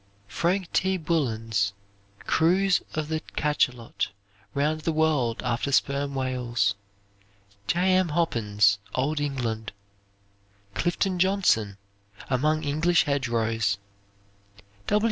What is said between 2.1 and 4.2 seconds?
"Cruise of the Cachelot